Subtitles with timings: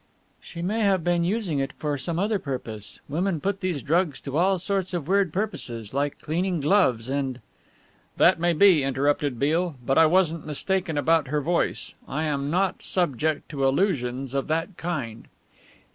[0.41, 2.99] "She may have been using it for some other purpose.
[3.07, 7.39] Women put these drugs to all sorts of weird purposes, like cleaning gloves, and"
[8.17, 11.93] "That may be," interrupted Beale, "but I wasn't mistaken about her voice.
[12.07, 15.27] I am not subject to illusions of that kind."